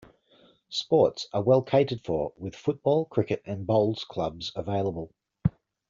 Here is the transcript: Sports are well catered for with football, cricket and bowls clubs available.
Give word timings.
Sports 0.71 1.27
are 1.31 1.43
well 1.43 1.61
catered 1.61 2.03
for 2.03 2.33
with 2.35 2.55
football, 2.55 3.05
cricket 3.05 3.43
and 3.45 3.67
bowls 3.67 4.03
clubs 4.03 4.51
available. 4.55 5.13